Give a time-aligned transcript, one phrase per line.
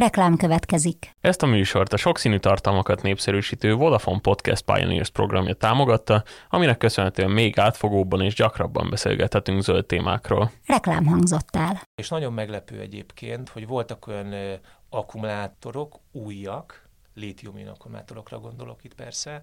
[0.00, 1.10] Reklám következik.
[1.20, 7.58] Ezt a műsort a sokszínű tartalmakat népszerűsítő Vodafone Podcast Pioneers programja támogatta, aminek köszönhetően még
[7.58, 10.50] átfogóbban és gyakrabban beszélgethetünk zöld témákról.
[10.66, 11.82] Reklám hangzott el.
[11.94, 19.42] És nagyon meglepő egyébként, hogy voltak olyan akkumulátorok, újak, lítium akkumulátorokra gondolok itt persze,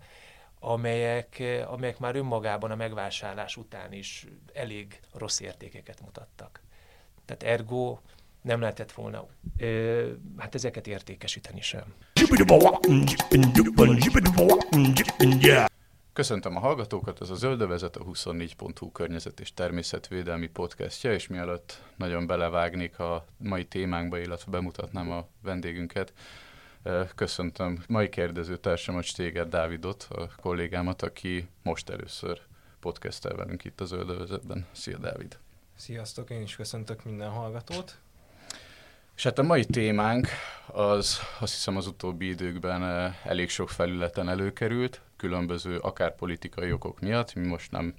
[0.59, 6.61] amelyek, amelyek már önmagában a megvásárlás után is elég rossz értékeket mutattak.
[7.25, 7.97] Tehát ergo
[8.47, 9.25] nem lehetett volna
[9.57, 11.93] ö, hát ezeket értékesíteni sem.
[16.13, 22.27] Köszöntöm a hallgatókat, ez a Zöldövezet, a 24.hu környezet és természetvédelmi podcastja, és mielőtt nagyon
[22.27, 26.13] belevágnék a mai témánkba, illetve bemutatnám a vendégünket,
[27.15, 32.41] köszöntöm mai kérdező társamat, Stéger Dávidot, a kollégámat, aki most először
[32.79, 34.65] podcastel velünk itt a Zöldövezetben.
[34.71, 35.37] Szia, Dávid!
[35.75, 37.97] Sziasztok, én is köszöntök minden hallgatót.
[39.17, 40.27] És hát a mai témánk
[40.65, 46.99] az azt hiszem az utóbbi időkben eh, elég sok felületen előkerült, különböző akár politikai okok
[46.99, 47.93] miatt, mi most nem,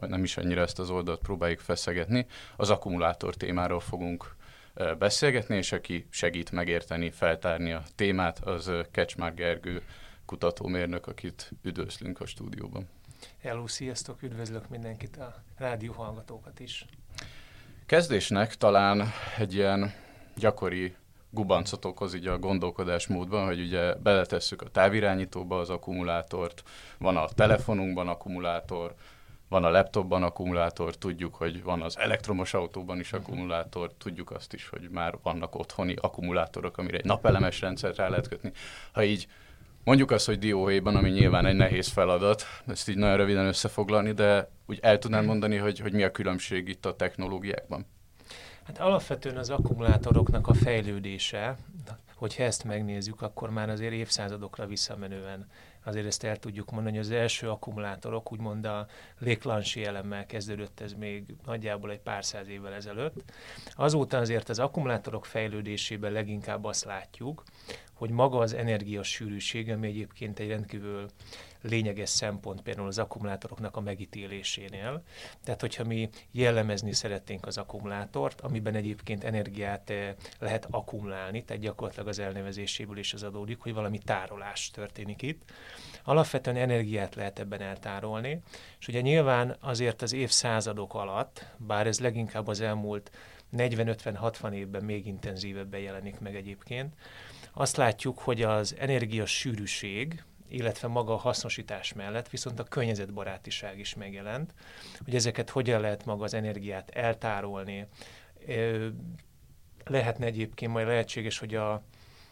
[0.00, 4.34] nem is annyira ezt az oldalt próbáljuk feszegetni, az akkumulátor témáról fogunk
[4.74, 9.82] eh, beszélgetni, és aki segít megérteni, feltárni a témát, az eh, Kecsmár Gergő
[10.26, 12.88] kutatómérnök, akit üdvözlünk a stúdióban.
[13.42, 16.84] Hello, sziasztok, üdvözlök mindenkit, a rádió hallgatókat is.
[17.86, 20.08] Kezdésnek talán egy ilyen
[20.40, 20.94] gyakori
[21.30, 26.62] gubancot okoz így a gondolkodásmódban, hogy ugye beletesszük a távirányítóba az akkumulátort,
[26.98, 28.94] van a telefonunkban akkumulátor,
[29.48, 34.68] van a laptopban akkumulátor, tudjuk, hogy van az elektromos autóban is akkumulátor, tudjuk azt is,
[34.68, 38.52] hogy már vannak otthoni akkumulátorok, amire egy napelemes rendszert rá lehet kötni.
[38.92, 39.26] Ha így
[39.84, 44.50] mondjuk azt, hogy dióhéjban, ami nyilván egy nehéz feladat, ezt így nagyon röviden összefoglalni, de
[44.66, 47.86] úgy el tudnám mondani, hogy, hogy mi a különbség itt a technológiákban?
[48.62, 51.56] Hát alapvetően az akkumulátoroknak a fejlődése,
[52.14, 55.46] hogyha ezt megnézzük, akkor már azért évszázadokra visszamenően
[55.84, 58.86] azért ezt el tudjuk mondani, hogy az első akkumulátorok úgymond a
[59.18, 63.32] léglansi elemmel kezdődött ez még nagyjából egy pár száz évvel ezelőtt.
[63.74, 67.42] Azóta azért az akkumulátorok fejlődésében leginkább azt látjuk,
[67.92, 71.06] hogy maga az energia sűrűség, ami egyébként egy rendkívül
[71.62, 75.02] lényeges szempont például az akkumulátoroknak a megítélésénél.
[75.44, 82.08] Tehát, hogyha mi jellemezni szeretnénk az akkumulátort, amiben egyébként energiát eh, lehet akkumulálni, tehát gyakorlatilag
[82.08, 85.42] az elnevezéséből is az adódik, hogy valami tárolás történik itt.
[86.04, 88.42] Alapvetően energiát lehet ebben eltárolni,
[88.78, 93.10] és ugye nyilván azért az évszázadok alatt, bár ez leginkább az elmúlt
[93.56, 96.94] 40-50-60 évben még intenzívebben jelenik meg egyébként,
[97.52, 103.94] azt látjuk, hogy az energia sűrűség, illetve maga a hasznosítás mellett viszont a környezetbarátiság is
[103.94, 104.54] megjelent,
[105.04, 107.86] hogy ezeket hogyan lehet maga az energiát eltárolni.
[109.84, 111.82] Lehetne egyébként majd lehetséges, hogy a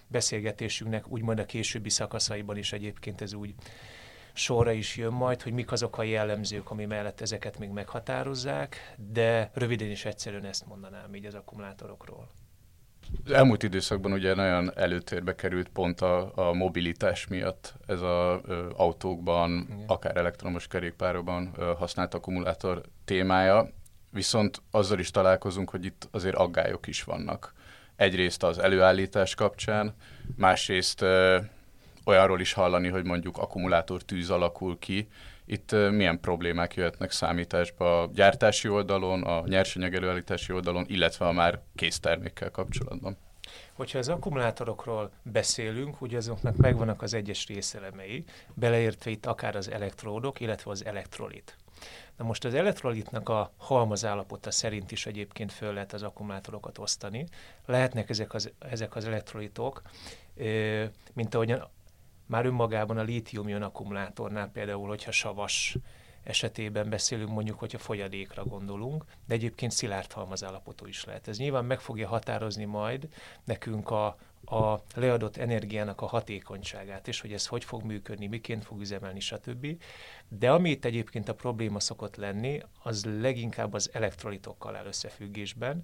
[0.07, 3.55] beszélgetésünknek úgymond a későbbi szakaszaiban is egyébként ez úgy
[4.33, 9.51] sorra is jön majd, hogy mik azok a jellemzők, ami mellett ezeket még meghatározzák, de
[9.55, 12.29] röviden is egyszerűen ezt mondanám így az akkumulátorokról.
[13.25, 18.41] Az elmúlt időszakban ugye nagyon előtérbe került pont a, a mobilitás miatt ez az
[18.77, 19.85] autókban, Igen.
[19.87, 23.71] akár elektromos kerékpárokban ö, használt akkumulátor témája,
[24.11, 27.53] viszont azzal is találkozunk, hogy itt azért aggályok is vannak.
[27.97, 29.95] Egyrészt az előállítás kapcsán,
[30.37, 31.39] másrészt ö,
[32.05, 35.09] olyanról is hallani, hogy mondjuk akkumulátor tűz alakul ki,
[35.51, 41.61] itt milyen problémák jöhetnek számításba a gyártási oldalon, a nyersanyag előállítási oldalon, illetve a már
[41.75, 43.17] késztermékkel kapcsolatban?
[43.73, 50.41] Hogyha az akkumulátorokról beszélünk, ugye azoknak megvannak az egyes részelemei, beleértve itt akár az elektródok,
[50.41, 51.57] illetve az elektrolit.
[52.17, 57.27] Na most az elektrolitnak a halmazállapota szerint is egyébként föl lehet az akkumulátorokat osztani.
[57.67, 59.83] Lehetnek ezek az, ezek az elektrolitok,
[61.13, 61.69] mint ahogyan
[62.29, 65.77] már önmagában a lítium akkumulátornál például, hogyha savas
[66.29, 71.29] esetében beszélünk, mondjuk, hogyha folyadékra gondolunk, de egyébként szilárd halmazállapotú is lehet.
[71.29, 73.09] Ez nyilván meg fogja határozni majd
[73.45, 74.07] nekünk a,
[74.45, 79.67] a leadott energiának a hatékonyságát, és hogy ez hogy fog működni, miként fog üzemelni, stb.
[80.29, 85.83] De amit egyébként a probléma szokott lenni, az leginkább az elektrolitokkal áll összefüggésben.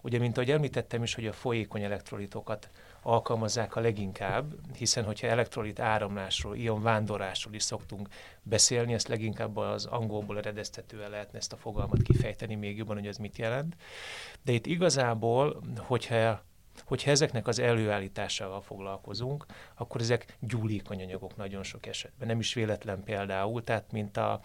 [0.00, 2.68] Ugye, mint ahogy említettem is, hogy a folyékony elektrolitokat
[3.04, 8.08] alkalmazzák a leginkább, hiszen hogyha elektrolit áramlásról, ion vándorásról is szoktunk
[8.42, 13.16] beszélni, ezt leginkább az angolból eredeztetően lehetne ezt a fogalmat kifejteni még jobban, hogy ez
[13.16, 13.76] mit jelent.
[14.42, 16.42] De itt igazából, hogyha
[16.84, 22.28] hogyha ezeknek az előállításával foglalkozunk, akkor ezek gyúlékony anyagok nagyon sok esetben.
[22.28, 24.40] Nem is véletlen például, tehát mint a,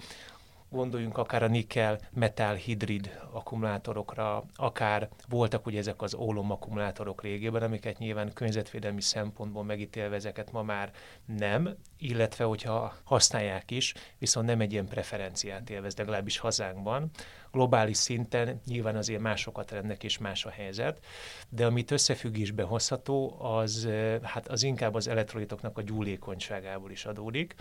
[0.70, 7.64] gondoljunk akár a nikkel metal hidrid akkumulátorokra, akár voltak ugye ezek az ólom akkumulátorok régében,
[7.64, 10.92] amiket nyilván környezetvédelmi szempontból megítélve ezeket ma már
[11.26, 17.10] nem, illetve hogyha használják is, viszont nem egy ilyen preferenciát élvez, legalábbis hazánkban.
[17.52, 21.06] Globális szinten nyilván azért másokat rendnek és más a helyzet,
[21.50, 23.90] de amit összefüggésbe hozható, az,
[24.22, 27.56] hát az inkább az elektrolitoknak a gyúlékonyságából is adódik.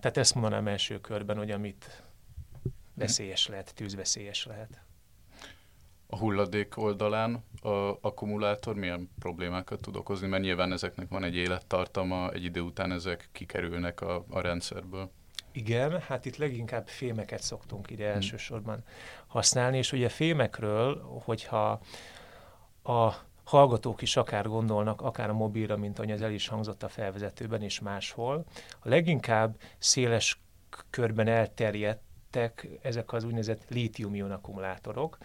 [0.00, 2.02] Tehát ezt mondanám első körben, hogy amit
[2.94, 4.80] veszélyes lehet, tűzveszélyes lehet.
[6.06, 7.68] A hulladék oldalán a
[8.00, 10.26] akkumulátor milyen problémákat tud okozni?
[10.26, 15.10] Mert nyilván ezeknek van egy élettartama, egy idő után ezek kikerülnek a, a rendszerből.
[15.52, 18.14] Igen, hát itt leginkább fémeket szoktunk ide hmm.
[18.14, 18.84] elsősorban
[19.26, 21.80] használni, és ugye fémekről, hogyha
[22.82, 23.12] a
[23.50, 27.62] hallgatók is akár gondolnak, akár a mobilra, mint ahogy ez el is hangzott a felvezetőben
[27.62, 28.44] és máshol,
[28.80, 30.40] a leginkább széles
[30.90, 35.18] körben elterjedtek ezek az úgynevezett lítium akkumulátorok,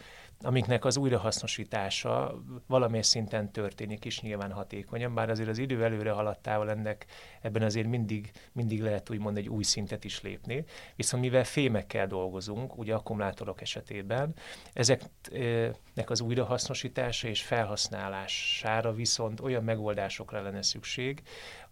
[0.45, 6.69] amiknek az újrahasznosítása valamilyen szinten történik is nyilván hatékonyan, bár azért az idő előre haladtával
[6.69, 7.05] ennek
[7.41, 10.63] ebben azért mindig, mindig lehet úgymond egy új szintet is lépni.
[10.95, 14.35] Viszont mivel fémekkel dolgozunk, ugye akkumulátorok esetében,
[14.73, 21.21] ezeknek az újrahasznosítása és felhasználására viszont olyan megoldásokra lenne szükség,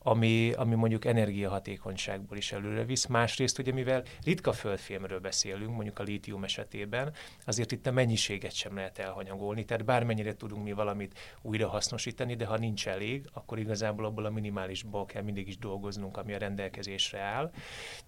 [0.03, 3.05] ami, ami mondjuk energiahatékonyságból is előre visz.
[3.05, 7.13] Másrészt ugye, mivel ritka földfémről beszélünk, mondjuk a lítium esetében,
[7.45, 12.45] azért itt a mennyiséget sem lehet elhanyagolni, tehát bármennyire tudunk mi valamit újra hasznosítani, de
[12.45, 17.19] ha nincs elég, akkor igazából abból a minimálisból kell mindig is dolgoznunk, ami a rendelkezésre
[17.19, 17.51] áll.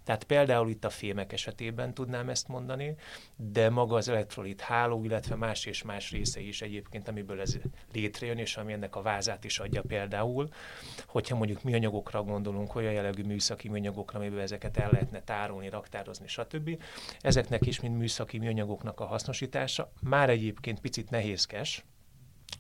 [0.04, 2.96] Tehát például itt a fémek esetében tudnám ezt mondani,
[3.36, 7.58] de maga az elektrolit háló, illetve más és más része is egyébként, amiből ez
[7.94, 10.50] létrejön, és ami ennek a vázát is adja például,
[11.06, 16.28] hogyha mondjuk mi műanyagokra gondolunk, olyan jellegű műszaki műanyagokra, amiben ezeket el lehetne tárolni, raktározni,
[16.28, 16.82] stb.
[17.20, 21.86] Ezeknek is, mint műszaki műanyagoknak a hasznosítása már egyébként picit nehézkes,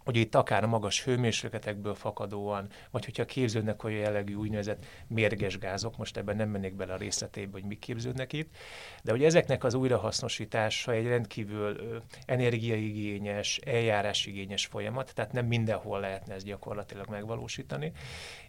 [0.06, 5.98] hogy itt akár a magas hőmérsékletekből fakadóan, vagy hogyha képződnek olyan jellegű úgynevezett mérges gázok,
[5.98, 8.56] most ebben nem mennék bele a részletébe, hogy mi képződnek itt,
[9.04, 16.46] de hogy ezeknek az újrahasznosítása egy rendkívül energiaigényes, eljárásigényes folyamat, tehát nem mindenhol lehetne ezt
[16.46, 17.92] gyakorlatilag megvalósítani,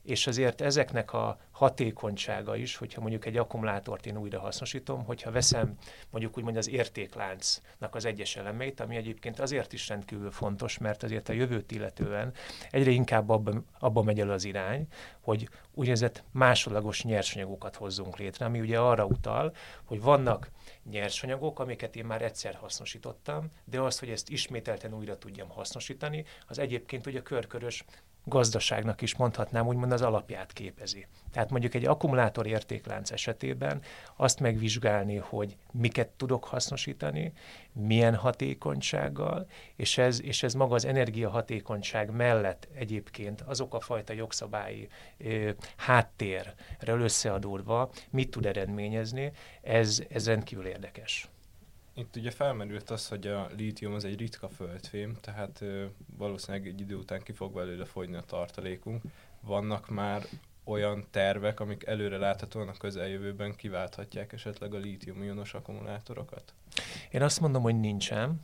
[0.02, 5.74] és azért ezeknek a hatékonysága is, hogyha mondjuk egy akkumulátort én újra hasznosítom, hogyha veszem
[6.10, 11.28] mondjuk úgymond az értékláncnak az egyes elemeit, ami egyébként azért is rendkívül fontos, mert azért
[11.28, 12.32] a jövőt illetően
[12.70, 14.86] egyre inkább abba, abba megy el az irány,
[15.20, 19.54] hogy úgynevezett másodlagos nyersanyagokat hozzunk létre, ami ugye arra utal,
[19.84, 20.50] hogy vannak
[20.90, 26.58] nyersanyagok, amiket én már egyszer hasznosítottam, de az, hogy ezt ismételten újra tudjam hasznosítani, az
[26.58, 27.84] egyébként ugye körkörös
[28.28, 31.06] gazdaságnak is mondhatnám, úgymond az alapját képezi.
[31.32, 33.80] Tehát mondjuk egy akkumulátor értéklánc esetében
[34.16, 37.32] azt megvizsgálni, hogy miket tudok hasznosítani,
[37.72, 39.46] milyen hatékonysággal,
[39.76, 44.88] és ez, és ez maga az energiahatékonyság mellett egyébként azok a fajta jogszabályi
[45.18, 49.32] ö, háttérrel összeadódva mit tud eredményezni,
[49.62, 51.28] ez, ez rendkívül érdekes.
[51.98, 55.84] Itt ugye felmerült az, hogy a lítium az egy ritka földfém, tehát ö,
[56.16, 59.02] valószínűleg egy idő után ki fog belőle fogyni a tartalékunk.
[59.40, 60.26] Vannak már
[60.64, 66.54] olyan tervek, amik előre láthatóan a közeljövőben kiválthatják esetleg a lítium-ionos akkumulátorokat?
[67.10, 68.40] Én azt mondom, hogy nincsen.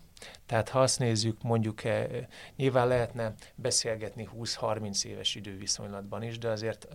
[0.47, 2.09] Tehát ha azt nézzük, mondjuk e,
[2.57, 6.89] nyilván lehetne beszélgetni 20-30 éves időviszonylatban is, de azért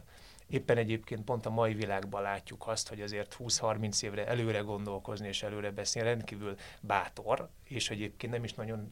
[0.49, 5.43] Éppen egyébként pont a mai világban látjuk azt, hogy azért 20-30 évre előre gondolkozni és
[5.43, 8.91] előre beszélni rendkívül bátor, és egyébként nem is nagyon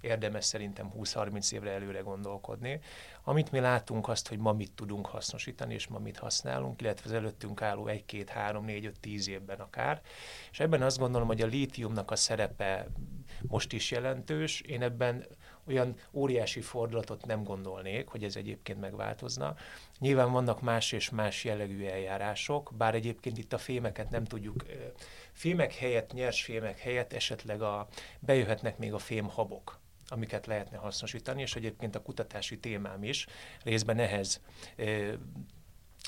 [0.00, 2.80] érdemes szerintem 20-30 évre előre gondolkodni.
[3.22, 7.16] Amit mi látunk azt, hogy ma mit tudunk hasznosítani, és ma mit használunk, illetve az
[7.16, 10.00] előttünk álló 1, 2, 3, 4, 5, 10 évben akár.
[10.50, 12.86] És ebben azt gondolom, hogy a lítiumnak a szerepe
[13.42, 14.60] most is jelentős.
[14.60, 15.26] Én ebben
[15.66, 19.54] olyan óriási fordulatot nem gondolnék, hogy ez egyébként megváltozna.
[19.98, 24.64] Nyilván vannak más és más jellegű eljárások, bár egyébként itt a fémeket nem tudjuk,
[25.32, 27.88] fémek helyett, nyers fémek helyett esetleg a,
[28.18, 29.78] bejöhetnek még a fémhabok
[30.12, 33.26] amiket lehetne hasznosítani, és egyébként a kutatási témám is
[33.64, 34.40] részben ehhez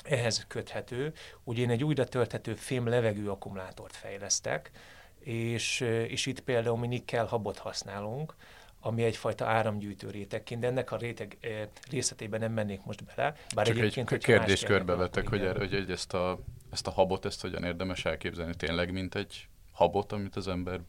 [0.03, 1.13] ehhez köthető.
[1.43, 4.71] Ugye én egy újra tölthető fém levegő akkumulátort fejlesztek,
[5.19, 8.35] és, és itt például mi nikkel habot használunk,
[8.85, 13.35] ami egyfajta áramgyűjtő rétegként, de ennek a réteg eh, részletében nem mennék most bele.
[13.55, 16.39] Bár Csak egyébként, egy kérdés körbevetek, hogy, er, hogy ezt, a,
[16.71, 20.79] ezt a habot, ezt hogyan érdemes elképzelni tényleg, mint egy habot, amit az ember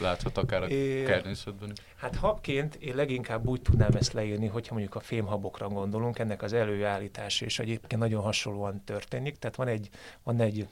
[0.00, 1.72] láthat akár a kertészetben?
[1.96, 6.52] Hát habként én leginkább úgy tudnám ezt leírni, hogyha mondjuk a fémhabokra gondolunk, ennek az
[6.52, 9.38] előállítása és egyébként nagyon hasonlóan történik.
[9.38, 9.88] Tehát van egy,
[10.22, 10.66] van egy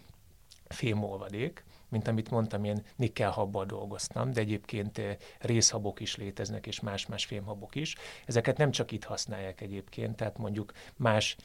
[0.68, 1.64] fémolvadék,
[1.95, 5.01] mint amit mondtam, ilyen nikkelhabbal dolgoztam, de egyébként
[5.39, 7.95] részhabok is léteznek, és más-más fémhabok is.
[8.27, 11.37] Ezeket nem csak itt használják egyébként, tehát mondjuk más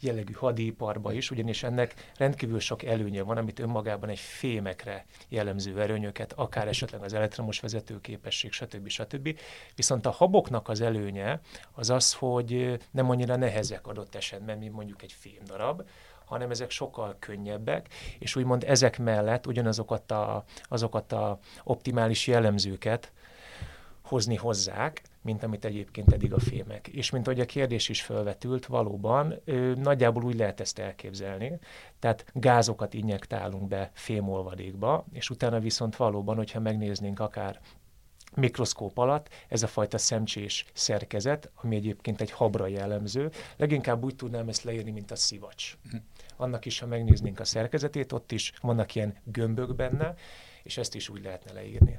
[0.00, 6.32] jellegű hadiparba is, ugyanis ennek rendkívül sok előnye van, amit önmagában egy fémekre jellemző erőnyöket,
[6.32, 8.88] akár esetleg az elektromos vezetőképesség, stb.
[8.88, 9.38] stb.
[9.74, 11.40] Viszont a haboknak az előnye
[11.72, 15.82] az az, hogy nem annyira nehezek adott esetben, mint mondjuk egy fémdarab,
[16.32, 23.12] hanem ezek sokkal könnyebbek, és úgymond ezek mellett ugyanazokat a, azokat a optimális jellemzőket
[24.02, 26.88] hozni hozzák, mint amit egyébként eddig a fémek.
[26.88, 31.58] És mint ahogy a kérdés is felvetült, valóban ö, nagyjából úgy lehet ezt elképzelni,
[31.98, 37.60] tehát gázokat injektálunk be fémolvadékba, és utána viszont valóban, hogyha megnéznénk akár
[38.34, 43.30] mikroszkóp alatt ez a fajta szemcsés szerkezet, ami egyébként egy habra jellemző.
[43.56, 45.76] Leginkább úgy tudnám ezt leírni, mint a szivacs.
[46.36, 50.14] Annak is, ha megnéznénk a szerkezetét, ott is vannak ilyen gömbök benne,
[50.62, 51.98] és ezt is úgy lehetne leírni.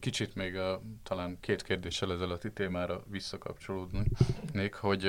[0.00, 5.06] Kicsit még a, talán két kérdéssel ezelőtti témára visszakapcsolódnék, hogy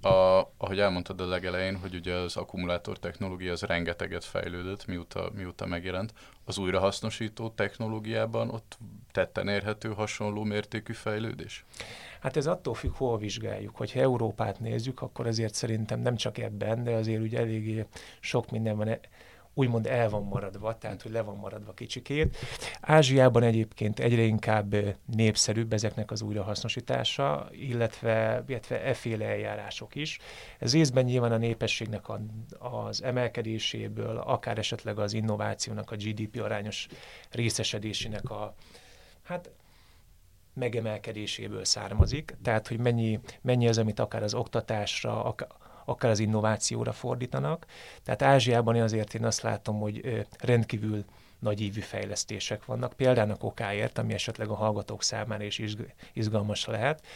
[0.00, 5.66] a, ahogy elmondtad a legelején, hogy ugye az akkumulátor technológia az rengeteget fejlődött, mióta, mióta
[5.66, 6.12] megjelent.
[6.44, 8.78] Az újrahasznosító technológiában ott
[9.12, 11.64] tetten érhető hasonló mértékű fejlődés?
[12.20, 13.76] Hát ez attól függ, hol vizsgáljuk.
[13.76, 17.86] Hogyha Európát nézzük, akkor azért szerintem nem csak ebben, de azért úgy eléggé
[18.20, 18.98] sok minden van
[19.54, 22.36] úgymond el van maradva, tehát hogy le van maradva kicsikét.
[22.80, 24.74] Ázsiában egyébként egyre inkább
[25.16, 30.18] népszerűbb ezeknek az újrahasznosítása, illetve, illetve efféle eljárások is.
[30.58, 32.20] Ez részben nyilván a népességnek a,
[32.58, 36.86] az emelkedéséből, akár esetleg az innovációnak, a GDP arányos
[37.30, 38.54] részesedésének a
[39.30, 39.50] hát
[40.54, 45.34] megemelkedéséből származik, tehát hogy mennyi, mennyi az, amit akár az oktatásra,
[45.84, 47.66] akár, az innovációra fordítanak.
[48.02, 51.04] Tehát Ázsiában azért én azt látom, hogy rendkívül
[51.38, 55.62] nagy ívű fejlesztések vannak, például a kokáért, ami esetleg a hallgatók számára is
[56.12, 57.06] izgalmas lehet.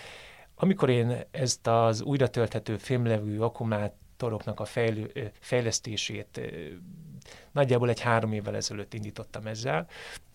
[0.54, 6.40] Amikor én ezt az újra tölthető fémlevű akkumulátoroknak a fejlő, fejlesztését
[7.54, 9.87] nagyjából egy három évvel ezelőtt indítottam ezzel,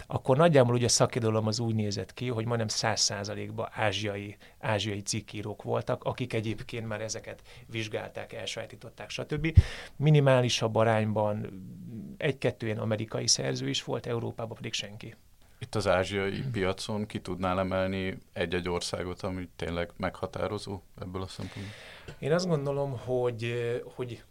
[0.08, 5.02] akkor nagyjából ugye a szakirodalom az úgy nézett ki, hogy majdnem száz százalékban ázsiai, ázsiai
[5.02, 9.58] cikkírók voltak, akik egyébként már ezeket vizsgálták, elsajátították, stb.
[9.96, 11.48] Minimálisabb arányban
[12.18, 15.16] egy-kettő ilyen amerikai szerző is volt, Európában pedig senki.
[15.62, 21.74] Itt az ázsiai piacon ki tudnál emelni egy-egy országot, ami tényleg meghatározó ebből a szempontból?
[22.20, 23.54] Én azt gondolom, hogy,
[23.96, 24.24] hogy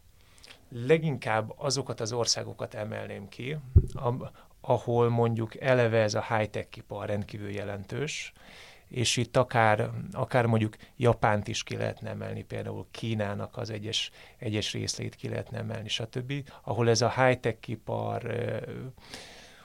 [0.71, 3.57] leginkább azokat az országokat emelném ki,
[4.61, 8.33] ahol mondjuk eleve ez a high-tech ipar rendkívül jelentős,
[8.89, 14.73] és itt akár, akár mondjuk Japánt is ki lehetne emelni, például Kínának az egyes, egyes
[14.73, 16.33] részlét ki lehetne emelni, stb.,
[16.63, 18.35] ahol ez a high-tech ipar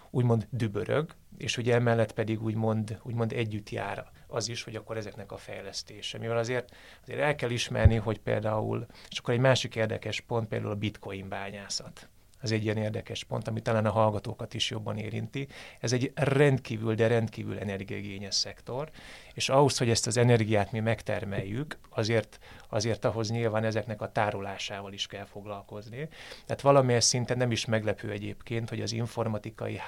[0.10, 5.32] úgymond dübörög, és ugye emellett pedig úgymond, úgymond együtt jár az is, hogy akkor ezeknek
[5.32, 6.18] a fejlesztése.
[6.18, 10.72] Mivel azért, azért el kell ismerni, hogy például, és akkor egy másik érdekes pont például
[10.72, 12.10] a bitcoin bányászat.
[12.44, 15.48] Ez egy ilyen érdekes pont, ami talán a hallgatókat is jobban érinti.
[15.80, 18.90] Ez egy rendkívül, de rendkívül energiagényes szektor,
[19.34, 24.94] és ahhoz, hogy ezt az energiát mi megtermeljük, azért, azért ahhoz nyilván ezeknek a tárolásával
[24.94, 26.08] is kell foglalkozni.
[26.46, 29.80] Tehát valamilyen szinten nem is meglepő egyébként, hogy az informatikai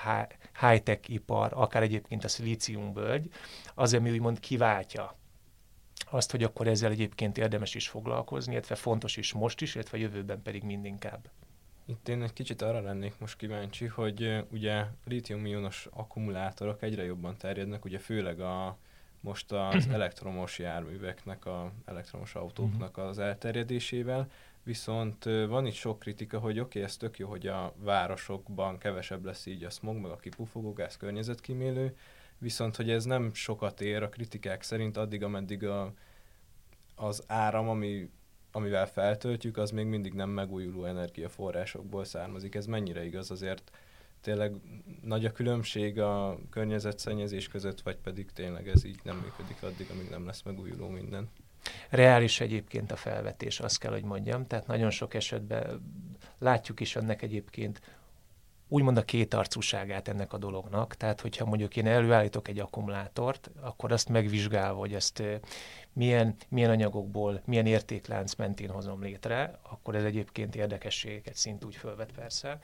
[0.62, 3.30] high-tech ipar, akár egyébként a szilíciumbölgy,
[3.74, 5.16] az, ami úgymond kiváltja
[6.10, 10.42] azt, hogy akkor ezzel egyébként érdemes is foglalkozni, illetve fontos is most is, illetve jövőben
[10.42, 11.30] pedig mindinkább.
[11.86, 17.86] Itt én egy kicsit arra lennék most kíváncsi, hogy ugye litium-ionos akkumulátorok egyre jobban terjednek,
[17.86, 18.78] ugye főleg a
[19.20, 24.32] most az elektromos járműveknek, a elektromos autóknak az elterjedésével,
[24.64, 29.26] viszont van itt sok kritika, hogy oké, okay, ez tök jó, hogy a városokban kevesebb
[29.26, 31.98] lesz így a smog, meg a kipufogógáz környezetkímélő,
[32.38, 35.94] viszont hogy ez nem sokat ér a kritikák szerint addig, ameddig a,
[36.96, 38.10] az áram, ami
[38.56, 42.56] amivel feltöltjük, az még mindig nem megújuló energiaforrásokból származik.
[42.56, 43.72] Ez mennyire igaz azért?
[44.22, 44.54] Tényleg
[45.02, 50.10] nagy a különbség a környezetszennyezés között, vagy pedig tényleg ez így nem működik addig, amíg
[50.10, 51.30] nem lesz megújuló minden?
[51.90, 54.48] Reális egyébként a felvetés, azt kell, hogy mondjam.
[54.48, 55.82] Tehát nagyon sok esetben
[56.40, 57.82] látjuk is ennek egyébként
[58.68, 60.96] úgymond a kétarcúságát ennek a dolognak.
[60.96, 65.24] Tehát, hogyha mondjuk én előállítok egy akkumulátort, akkor azt megvizsgálva, hogy ezt
[65.96, 72.12] milyen, milyen anyagokból, milyen értéklánc mentén hozom létre, akkor ez egyébként érdekességeket szint úgy fölvet
[72.12, 72.60] persze.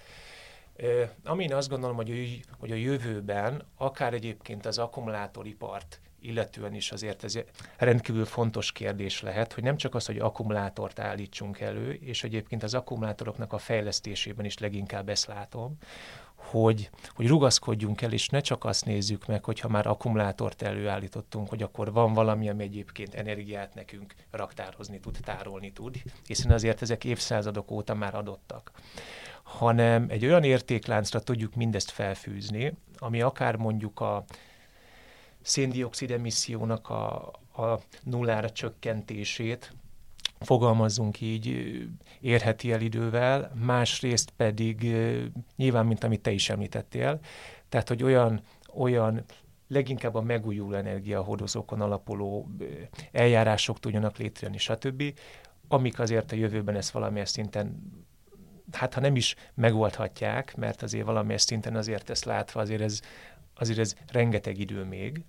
[1.23, 6.91] Ami én azt gondolom, hogy a, hogy a jövőben akár egyébként az akkumulátoripart illetően is
[6.91, 7.39] azért ez
[7.77, 12.73] rendkívül fontos kérdés lehet, hogy nem csak az, hogy akkumulátort állítsunk elő, és egyébként az
[12.73, 15.77] akkumulátoroknak a fejlesztésében is leginkább ezt látom,
[16.41, 21.63] hogy, hogy rugaszkodjunk el, és ne csak azt nézzük meg, hogyha már akkumulátort előállítottunk, hogy
[21.63, 27.71] akkor van valami, ami egyébként energiát nekünk raktározni tud, tárolni tud, hiszen azért ezek évszázadok
[27.71, 28.71] óta már adottak.
[29.43, 34.23] Hanem egy olyan értékláncra tudjuk mindezt felfűzni, ami akár mondjuk a
[35.41, 39.73] széndiokszid emissziónak a, a nullára csökkentését,
[40.39, 41.77] fogalmazzunk így,
[42.19, 44.95] érheti el idővel, másrészt pedig
[45.55, 47.19] nyilván, mint amit te is említettél,
[47.69, 48.41] tehát, hogy olyan,
[48.73, 49.23] olyan
[49.67, 52.49] leginkább a megújuló energiahordozókon alapuló
[53.11, 55.03] eljárások tudjanak létrejönni, stb.,
[55.67, 57.81] amik azért a jövőben ezt valamilyen szinten
[58.71, 63.01] hát ha nem is megoldhatják, mert azért valamilyen szinten azért ezt látva, azért ez,
[63.55, 65.23] azért ez rengeteg idő még,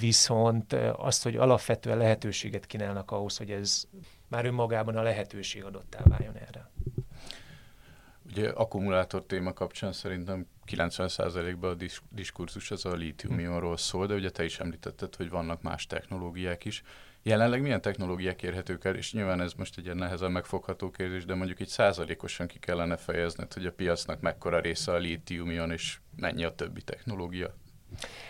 [0.00, 3.84] viszont azt, hogy alapvetően lehetőséget kínálnak ahhoz, hogy ez
[4.28, 6.70] már önmagában a lehetőség adottá váljon erre.
[8.30, 14.44] Ugye akkumulátor téma kapcsán szerintem 90%-ban a diskurzus az a lítium szól, de ugye te
[14.44, 16.82] is említetted, hogy vannak más technológiák is.
[17.22, 21.34] Jelenleg milyen technológiák érhetők el, és nyilván ez most egy ilyen nehezen megfogható kérdés, de
[21.34, 26.44] mondjuk egy százalékosan ki kellene fejezned, hogy a piacnak mekkora része a lítium és mennyi
[26.44, 27.54] a többi technológia?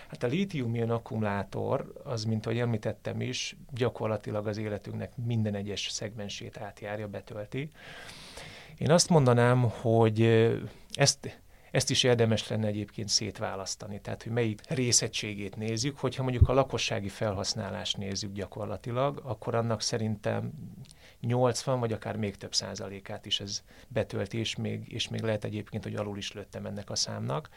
[0.08, 6.58] Hát a lítium akkumulátor, az, mint ahogy említettem is, gyakorlatilag az életünknek minden egyes szegmensét
[6.58, 7.70] átjárja, betölti.
[8.78, 10.20] Én azt mondanám, hogy
[10.90, 16.52] ezt, ezt is érdemes lenne egyébként szétválasztani, tehát hogy melyik részegységét nézzük, hogyha mondjuk a
[16.52, 20.52] lakossági felhasználást nézzük gyakorlatilag, akkor annak szerintem
[21.20, 25.82] 80 vagy akár még több százalékát is ez betölti, és még, és még lehet egyébként,
[25.82, 27.49] hogy alul is lőttem ennek a számnak.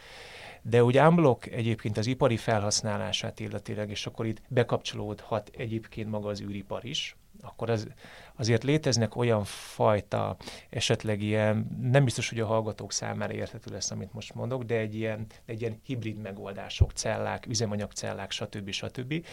[0.62, 6.42] De úgy unblock egyébként az ipari felhasználását illetileg, és akkor itt bekapcsolódhat egyébként maga az
[6.42, 7.88] űripar is, akkor az,
[8.36, 10.38] azért léteznek olyan fajta,
[10.70, 14.96] esetleg ilyen, nem biztos, hogy a hallgatók számára érthető lesz, amit most mondok, de egy
[14.96, 18.70] ilyen, egy ilyen hibrid megoldások, cellák, üzemanyagcellák, stb.
[18.70, 19.26] stb.,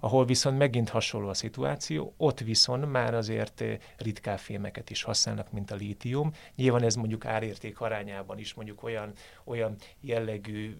[0.00, 5.52] ahol viszont megint hasonló a szituáció, ott viszont már azért eh, ritkább fémeket is használnak,
[5.52, 6.32] mint a lítium.
[6.56, 9.12] Nyilván ez mondjuk árérték arányában is mondjuk olyan,
[9.44, 10.76] olyan jellegű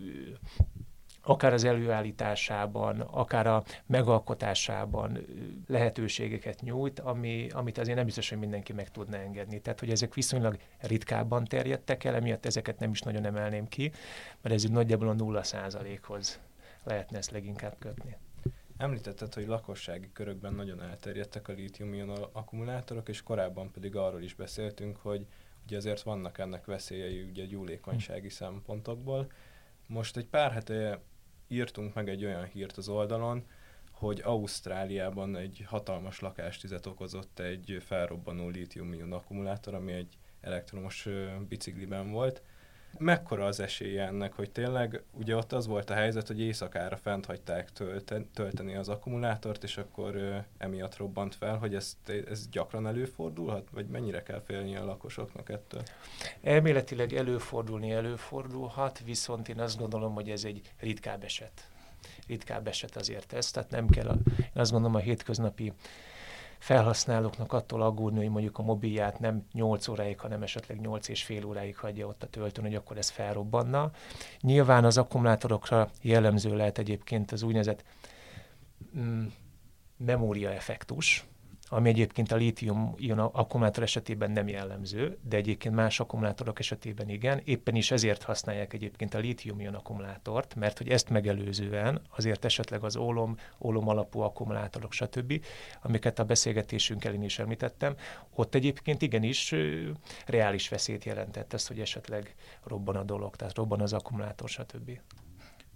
[1.24, 5.18] akár az előállításában, akár a megalkotásában
[5.66, 9.60] lehetőségeket nyújt, ami, amit azért nem biztos, hogy mindenki meg tudna engedni.
[9.60, 13.92] Tehát, hogy ezek viszonylag ritkábban terjedtek el, emiatt ezeket nem is nagyon emelném ki,
[14.40, 16.40] mert ez nagyjából a nulla százalékhoz
[16.84, 18.16] lehetne ezt leginkább kötni.
[18.76, 24.96] Említetted, hogy lakossági körökben nagyon elterjedtek a lítium akkumulátorok, és korábban pedig arról is beszéltünk,
[24.96, 25.26] hogy
[25.66, 29.30] ugye azért vannak ennek veszélyei ugye gyúlékonysági szempontokból.
[29.87, 31.00] Most egy pár hete
[31.55, 33.45] írtunk meg egy olyan hírt az oldalon,
[33.90, 41.09] hogy Ausztráliában egy hatalmas lakástüzet okozott egy felrobbanó lítium akkumulátor, ami egy elektromos
[41.49, 42.43] bicikliben volt,
[42.98, 47.26] mekkora az esélye ennek, hogy tényleg, ugye ott az volt a helyzet, hogy éjszakára fent
[47.26, 51.96] hagyták tölten, tölteni az akkumulátort, és akkor ö, emiatt robbant fel, hogy ez,
[52.30, 55.83] ez gyakran előfordulhat, vagy mennyire kell félni a lakosoknak ettől?
[56.42, 61.68] Elméletileg előfordulni előfordulhat, viszont én azt gondolom, hogy ez egy ritkább eset.
[62.26, 65.72] Ritkább eset azért ez, tehát nem kell, a, én azt gondolom a hétköznapi
[66.64, 71.44] felhasználóknak attól aggódni, hogy mondjuk a mobilját nem 8 óráig, hanem esetleg 8 és fél
[71.44, 73.90] óráig hagyja ott a töltőn, hogy akkor ez felrobbanna.
[74.40, 77.85] Nyilván az akkumulátorokra jellemző lehet egyébként az úgynevezett
[78.98, 79.27] mm,
[79.96, 81.24] memóriaeffektus,
[81.68, 87.40] ami egyébként a lítium-ion akkumulátor esetében nem jellemző, de egyébként más akkumulátorok esetében igen.
[87.44, 92.96] Éppen is ezért használják egyébként a lítium-ion akkumulátort, mert hogy ezt megelőzően azért esetleg az
[92.96, 95.44] ólom, ólom alapú akkumulátorok, stb.,
[95.83, 97.94] amiket a beszélgetésünk elén is említettem,
[98.35, 99.55] ott egyébként igenis
[100.27, 105.00] reális veszélyt jelentett ez, hogy esetleg robban a dolog, tehát robban az akkumulátor, stb.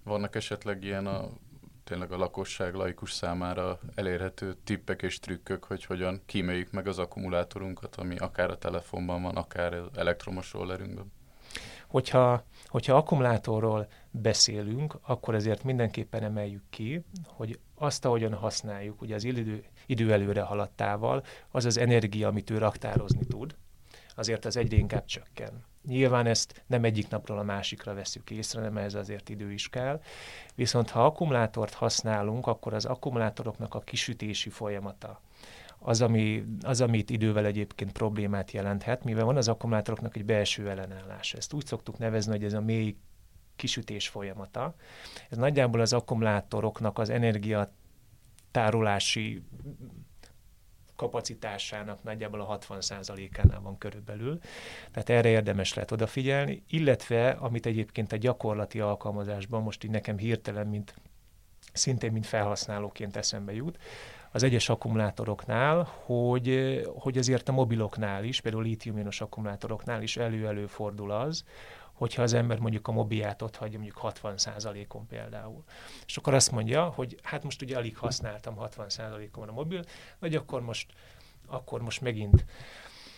[0.05, 1.31] Vannak esetleg ilyen a
[1.89, 7.97] tényleg a lakosság laikus számára elérhető tippek és trükkök, hogy hogyan kíméljük meg az akkumulátorunkat,
[7.97, 11.13] ami akár a telefonban van, akár elektromos rollerünkben?
[11.87, 19.25] Hogyha, hogyha akkumulátorról beszélünk, akkor ezért mindenképpen emeljük ki, hogy azt, ahogyan használjuk, ugye az
[19.25, 23.57] idő, idő előre haladtával, az az energia, amit ő raktározni tud,
[24.15, 25.65] azért az egyre inkább csökken.
[25.89, 30.01] Nyilván ezt nem egyik napról a másikra veszük észre, nem ez azért idő is kell.
[30.55, 35.21] Viszont ha akkumulátort használunk, akkor az akkumulátoroknak a kisütési folyamata,
[35.79, 41.35] az, ami, az, amit idővel egyébként problémát jelenthet, mivel van az akkumulátoroknak egy belső ellenállás.
[41.35, 42.97] Ezt úgy szoktuk nevezni, hogy ez a mély
[43.57, 44.75] kisütés folyamata.
[45.31, 47.73] Ez nagyjából az akkumulátoroknak az energia
[48.51, 49.43] tárolási
[50.99, 54.39] kapacitásának nagyjából a 60%-ánál van körülbelül.
[54.91, 60.67] Tehát erre érdemes lehet odafigyelni, illetve amit egyébként a gyakorlati alkalmazásban most így nekem hirtelen,
[60.67, 60.95] mint
[61.73, 63.79] szintén mint felhasználóként eszembe jut,
[64.33, 71.11] az egyes akkumulátoroknál, hogy, hogy azért a mobiloknál is, például lítiumionos akkumulátoroknál is elő-elő fordul
[71.11, 71.45] az,
[71.99, 75.65] hogyha az ember mondjuk a mobiát ott hagyja mondjuk 60%-on például.
[76.07, 79.83] És akkor azt mondja, hogy hát most ugye alig használtam 60%-on a mobil,
[80.19, 80.93] vagy akkor most,
[81.47, 82.45] akkor most megint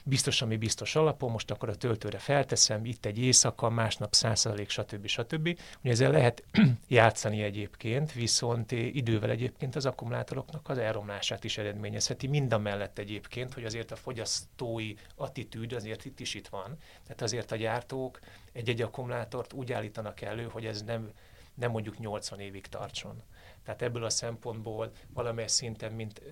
[0.05, 5.07] biztos, ami biztos alapon, most akkor a töltőre felteszem, itt egy éjszaka, másnap 100%, stb.
[5.07, 5.59] stb.
[5.83, 6.43] Ugye ezzel lehet
[6.89, 13.55] játszani egyébként, viszont idővel egyébként az akkumulátoroknak az elromlását is eredményezheti, mind a mellett egyébként,
[13.55, 16.77] hogy azért a fogyasztói attitűd azért itt is itt van.
[17.03, 18.19] Tehát azért a gyártók
[18.53, 21.11] egy-egy akkumulátort úgy állítanak elő, hogy ez nem,
[21.55, 23.23] nem mondjuk 80 évig tartson.
[23.65, 26.23] Tehát ebből a szempontból valamely szinten, mint,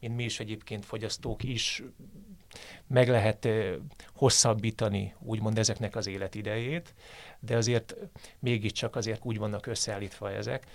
[0.00, 1.82] mint mi is egyébként fogyasztók is
[2.86, 3.48] meg lehet
[4.14, 6.94] hosszabbítani úgymond ezeknek az életidejét,
[7.40, 7.96] de azért
[8.38, 10.66] mégiscsak azért úgy vannak összeállítva ezek.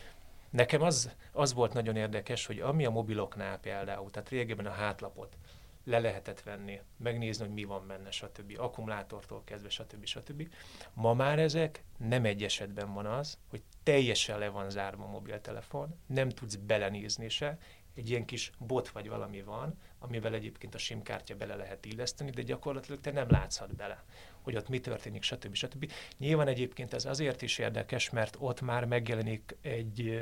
[0.49, 5.38] Nekem az, az volt nagyon érdekes, hogy ami a mobiloknál például, tehát régebben a hátlapot
[5.83, 8.53] le lehetett venni, megnézni, hogy mi van benne, stb.
[8.57, 10.05] Akkumulátortól kezdve, stb.
[10.05, 10.49] stb.
[10.93, 15.99] Ma már ezek nem egy esetben van az, hogy teljesen le van zárva a mobiltelefon,
[16.05, 17.57] nem tudsz belenézni se,
[17.95, 22.29] egy ilyen kis bot vagy valami van, amivel egyébként a SIM kártya bele lehet illeszteni,
[22.29, 24.03] de gyakorlatilag te nem látszhat bele,
[24.41, 25.53] hogy ott mi történik, stb.
[25.53, 25.91] stb.
[26.17, 30.21] Nyilván egyébként ez azért is érdekes, mert ott már megjelenik egy,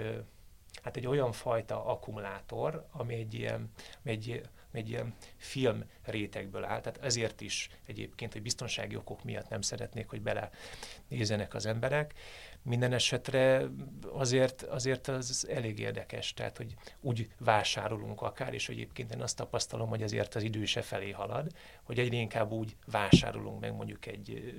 [0.83, 3.71] hát egy olyan fajta akkumulátor, ami egy ilyen,
[4.03, 9.61] egy, egy ilyen film rétegből áll, tehát ezért is egyébként, hogy biztonsági okok miatt nem
[9.61, 10.49] szeretnék, hogy bele
[11.07, 12.13] nézzenek az emberek.
[12.63, 13.67] Minden esetre
[14.11, 19.89] azért, azért az elég érdekes, tehát hogy úgy vásárolunk akár, és egyébként én azt tapasztalom,
[19.89, 21.51] hogy azért az idő se felé halad,
[21.83, 24.53] hogy egyre inkább úgy vásárolunk meg mondjuk egy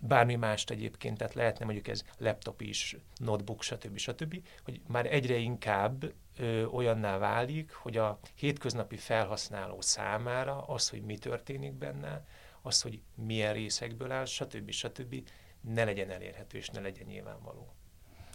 [0.00, 3.98] bármi mást egyébként, tehát lehetne mondjuk ez laptop is, notebook, stb.
[3.98, 11.02] stb., hogy már egyre inkább ö, olyanná válik, hogy a hétköznapi felhasználó számára az, hogy
[11.02, 12.24] mi történik benne,
[12.62, 14.70] az, hogy milyen részekből áll, stb.
[14.70, 15.28] stb.
[15.60, 17.74] Ne legyen elérhető és ne legyen nyilvánvaló.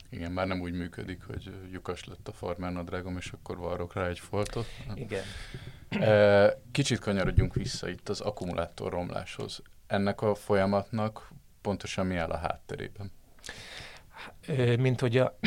[0.09, 4.19] Igen, már nem úgy működik, hogy lyukas lett a farmánadrágom, és akkor varrok rá egy
[4.19, 4.67] foltot.
[4.93, 5.23] Igen.
[6.71, 9.61] Kicsit kanyarodjunk vissza itt az akkumulátor romláshoz.
[9.87, 13.11] Ennek a folyamatnak pontosan mi áll a hátterében?
[14.77, 15.39] Mint hogy a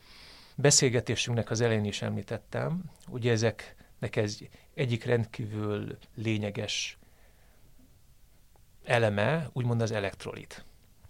[0.56, 4.38] beszélgetésünknek az elején is említettem, ugye ezeknek ez
[4.74, 6.98] egyik rendkívül lényeges
[8.84, 10.64] eleme, úgymond az elektrolit.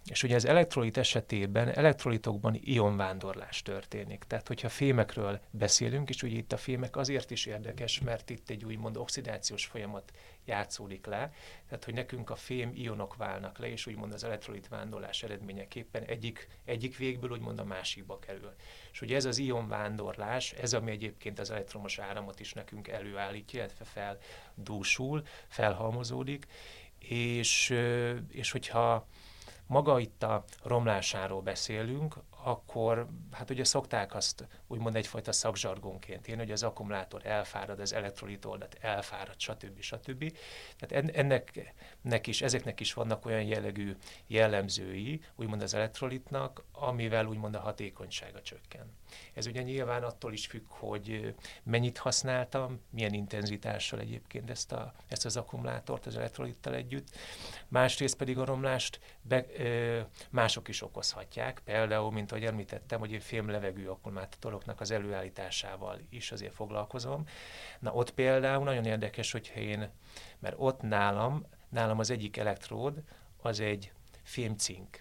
[0.09, 4.23] És ugye az elektrolit esetében elektrolitokban ionvándorlás történik.
[4.27, 8.65] Tehát, hogyha fémekről beszélünk, és ugye itt a fémek azért is érdekes, mert itt egy
[8.65, 10.11] úgymond oxidációs folyamat
[10.45, 11.33] játszódik le,
[11.67, 16.47] tehát, hogy nekünk a fém ionok válnak le, és úgymond az elektrolit vándorlás eredményeképpen egyik,
[16.65, 18.53] egyik végből úgymond a másikba kerül.
[18.91, 23.85] És ugye ez az ionvándorlás, ez ami egyébként az elektromos áramot is nekünk előállítja, illetve
[23.85, 26.47] feldúsul, felhalmozódik,
[26.99, 27.75] és,
[28.29, 29.07] és hogyha
[29.69, 36.51] maga itt a romlásáról beszélünk, akkor hát ugye szokták azt úgymond egyfajta szakzsargonként írni, hogy
[36.51, 39.81] az akkumulátor elfárad, az elektrolitoldat elfárad, stb.
[39.81, 40.37] stb.
[40.77, 43.95] Tehát ennek nek is, ezeknek is vannak olyan jellegű
[44.27, 48.98] jellemzői, úgymond az elektrolitnak, amivel úgymond a hatékonysága csökken.
[49.33, 55.25] Ez ugye nyilván attól is függ, hogy mennyit használtam, milyen intenzitással egyébként ezt, a, ezt
[55.25, 57.07] az akkumulátort az elektrolittal együtt.
[57.67, 63.19] Másrészt pedig a romlást be, ö, mások is okozhatják, például, mint ahogy említettem, hogy én
[63.19, 67.23] fémlevegő akkumulátoroknak az előállításával is azért foglalkozom.
[67.79, 69.89] Na ott például nagyon érdekes, hogyha én,
[70.39, 73.03] mert ott nálam, nálam az egyik elektród,
[73.41, 73.91] az egy
[74.23, 74.99] fémcink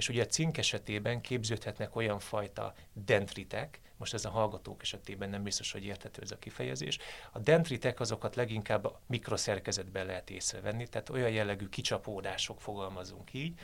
[0.00, 5.42] és ugye a cink esetében képződhetnek olyan fajta dendritek, most ez a hallgatók esetében nem
[5.42, 6.98] biztos, hogy érthető ez a kifejezés.
[7.32, 13.58] A dendritek azokat leginkább a mikroszerkezetben lehet észrevenni, tehát olyan jellegű kicsapódások fogalmazunk így,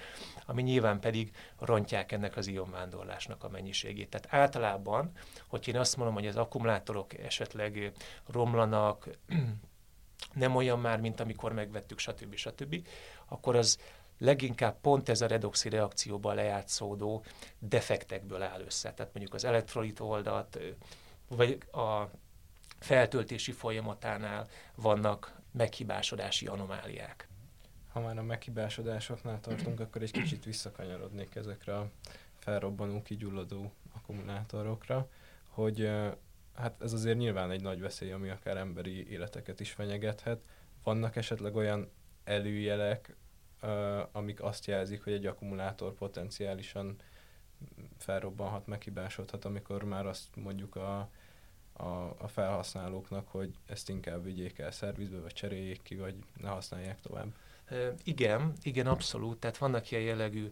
[0.46, 4.08] ami nyilván pedig rontják ennek az ionvándorlásnak a mennyiségét.
[4.10, 5.12] Tehát általában,
[5.46, 7.92] hogy én azt mondom, hogy az akkumulátorok esetleg
[8.26, 9.08] romlanak,
[10.32, 12.34] nem olyan már, mint amikor megvettük, stb.
[12.34, 12.86] stb.,
[13.28, 13.78] akkor az
[14.18, 17.24] leginkább pont ez a redoxi reakcióban lejátszódó
[17.58, 18.92] defektekből áll össze.
[18.92, 20.58] Tehát mondjuk az elektrolit oldat,
[21.28, 22.10] vagy a
[22.78, 27.28] feltöltési folyamatánál vannak meghibásodási anomáliák.
[27.92, 31.90] Ha már a meghibásodásoknál tartunk, akkor egy kicsit visszakanyarodnék ezekre a
[32.38, 35.08] felrobbanó, kigyulladó akkumulátorokra,
[35.48, 35.90] hogy
[36.54, 40.40] hát ez azért nyilván egy nagy veszély, ami akár emberi életeket is fenyegethet.
[40.82, 41.90] Vannak esetleg olyan
[42.24, 43.16] előjelek,
[44.12, 46.96] amik azt jelzik, hogy egy akkumulátor potenciálisan
[47.98, 51.08] felrobbanhat, meghibásodhat, amikor már azt mondjuk a,
[51.72, 57.00] a, a felhasználóknak, hogy ezt inkább vigyék el szervizbe, vagy cseréljék ki, vagy ne használják
[57.00, 57.26] tovább.
[58.04, 59.38] Igen, igen, abszolút.
[59.38, 60.50] Tehát vannak ilyen jellegű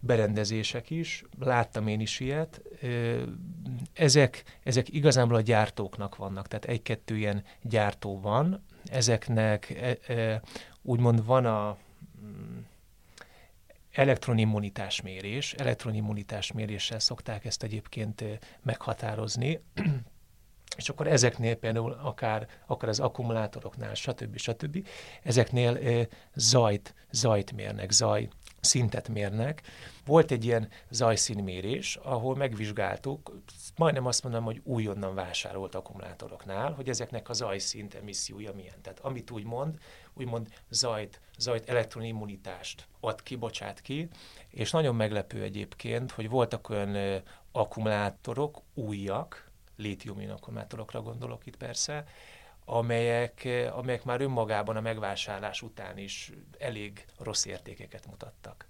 [0.00, 2.62] berendezések is, láttam én is ilyet.
[3.92, 8.64] Ezek, ezek igazából a gyártóknak vannak, tehát egy-kettő ilyen gyártó van.
[8.84, 10.42] Ezeknek e, e,
[10.82, 11.78] úgymond van a
[13.92, 15.52] elektronimmunitásmérés.
[15.52, 18.24] Elektronimmunitásméréssel szokták ezt egyébként
[18.62, 19.60] meghatározni.
[20.76, 24.36] És akkor ezeknél például akár, akár az akkumulátoroknál, stb.
[24.36, 24.86] stb.
[25.22, 28.28] Ezeknél zajt, zajt mérnek, zaj
[28.60, 29.62] szintet mérnek.
[30.04, 33.40] Volt egy ilyen zajszínmérés, ahol megvizsgáltuk,
[33.76, 38.82] majdnem azt mondom, hogy újonnan vásárolt akkumulátoroknál, hogy ezeknek a zajszint emissziója milyen.
[38.82, 39.78] Tehát amit úgy mond,
[40.14, 44.08] úgymond zajt, zajt elektronimmunitást ad ki, bocsát ki,
[44.48, 47.22] és nagyon meglepő egyébként, hogy voltak olyan
[47.52, 52.04] akkumulátorok, újak, lítium akkumulátorokra gondolok itt persze,
[52.64, 58.66] amelyek, amelyek már önmagában a megvásárlás után is elég rossz értékeket mutattak.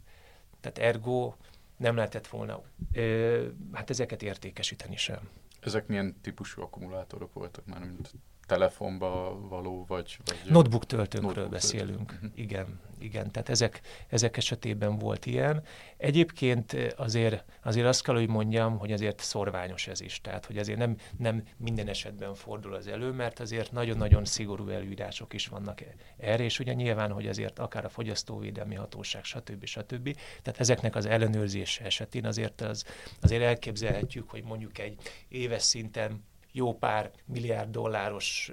[0.61, 1.35] Tehát ergo
[1.77, 5.29] nem lehetett volna ö, hát ezeket értékesíteni sem.
[5.61, 8.15] Ezek milyen típusú akkumulátorok voltak már, mint
[8.47, 10.19] telefonba való, vagy...
[10.25, 12.11] vagy Notebook töltőnkről Notebook beszélünk.
[12.11, 12.27] töltő.
[12.27, 12.41] Mhm.
[12.41, 13.31] Igen, igen.
[13.31, 15.63] Tehát ezek, ezek esetében volt ilyen.
[15.97, 20.21] Egyébként azért, azért azt kell, hogy mondjam, hogy azért szorványos ez is.
[20.21, 25.33] Tehát, hogy azért nem, nem minden esetben fordul az elő, mert azért nagyon-nagyon szigorú előírások
[25.33, 29.65] is vannak e- erre, és ugye nyilván, hogy azért akár a fogyasztóvédelmi hatóság, stb.
[29.65, 30.17] stb.
[30.43, 32.85] Tehát ezeknek az ellenőrzése esetén azért, az,
[33.21, 36.25] azért elképzelhetjük, hogy mondjuk egy éves szinten
[36.57, 38.53] jó pár milliárd dolláros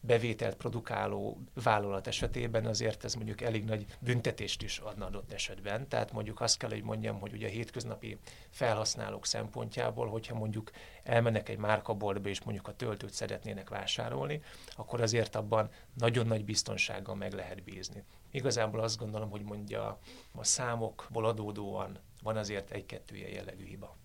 [0.00, 5.88] bevételt produkáló vállalat esetében azért ez mondjuk elég nagy büntetést is adna adott esetben.
[5.88, 8.18] Tehát mondjuk azt kell, hogy mondjam, hogy ugye a hétköznapi
[8.50, 10.70] felhasználók szempontjából, hogyha mondjuk
[11.02, 14.42] elmennek egy márkaboltba és mondjuk a töltőt szeretnének vásárolni,
[14.76, 18.04] akkor azért abban nagyon nagy biztonsággal meg lehet bízni.
[18.30, 19.98] Igazából azt gondolom, hogy mondja
[20.34, 23.99] a számokból adódóan van azért egy-kettő ilyen jellegű hiba.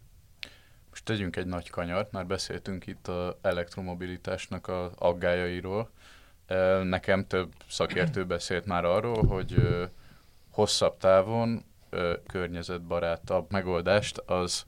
[0.96, 5.90] Most tegyünk egy nagy kanyart, már beszéltünk itt az elektromobilitásnak az aggájairól.
[6.84, 9.56] Nekem több szakértő beszélt már arról, hogy
[10.52, 11.66] hosszabb távon
[12.28, 14.66] környezetbarátabb megoldást az,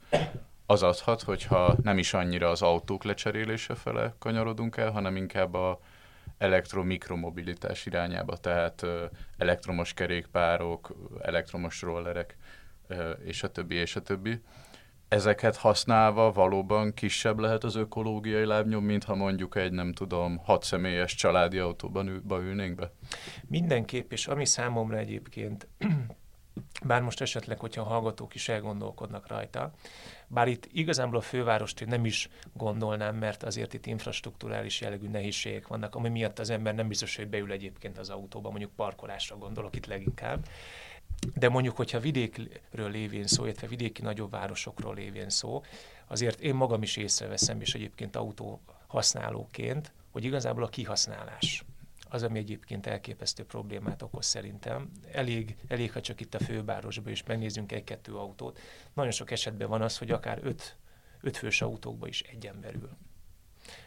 [0.66, 5.80] az adhat, hogyha nem is annyira az autók lecserélése fele kanyarodunk el, hanem inkább a
[6.38, 8.86] elektromikromobilitás irányába, tehát
[9.36, 12.36] elektromos kerékpárok, elektromos rollerek,
[13.24, 14.40] és a többi, és a többi
[15.08, 20.64] ezeket használva valóban kisebb lehet az ökológiai lábnyom, mint ha mondjuk egy, nem tudom, hat
[20.64, 22.92] személyes családi autóban ül, ülnénk be?
[23.46, 25.68] Mindenképp, és ami számomra egyébként,
[26.86, 29.72] bár most esetleg, hogyha a hallgatók is elgondolkodnak rajta,
[30.26, 35.66] bár itt igazából a fővárost én nem is gondolnám, mert azért itt infrastruktúrális jellegű nehézségek
[35.66, 39.76] vannak, ami miatt az ember nem biztos, hogy beül egyébként az autóba, mondjuk parkolásra gondolok
[39.76, 40.46] itt leginkább.
[41.34, 45.62] De mondjuk, hogyha vidékről lévén szó, illetve vidéki nagyobb városokról lévén szó,
[46.06, 51.64] azért én magam is észreveszem, és egyébként autó használóként, hogy igazából a kihasználás
[52.08, 54.90] az, ami egyébként elképesztő problémát okoz szerintem.
[55.12, 58.58] Elég, elég ha csak itt a fővárosban is megnézzünk egy-kettő autót.
[58.92, 60.76] Nagyon sok esetben van az, hogy akár öt,
[61.20, 62.96] öt fős autókba is egy ember ül.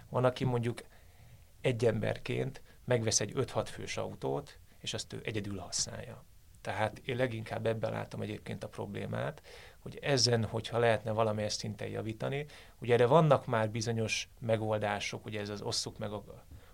[0.09, 0.83] Van, aki mondjuk
[1.61, 6.23] egy emberként megvesz egy 5-6 fős autót, és azt ő egyedül használja.
[6.61, 9.41] Tehát én leginkább ebben látom egyébként a problémát,
[9.79, 12.45] hogy ezen, hogyha lehetne valamelyes szinten javítani,
[12.79, 16.23] ugye erre vannak már bizonyos megoldások, ugye ez az osszuk meg, a,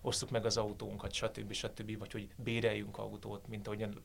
[0.00, 1.52] osszuk meg az autónkat, stb.
[1.52, 1.98] stb.
[1.98, 4.02] vagy hogy béreljünk autót, mint ahogyan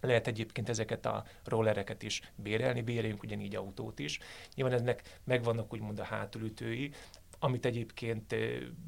[0.00, 4.18] lehet egyébként ezeket a rollereket is bérelni, béreljünk ugyanígy autót is.
[4.54, 6.90] Nyilván ennek megvannak úgymond a hátulütői,
[7.38, 8.34] amit egyébként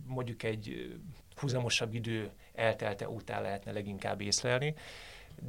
[0.07, 0.95] mondjuk egy
[1.37, 4.75] húzamosabb idő eltelte után lehetne leginkább észlelni,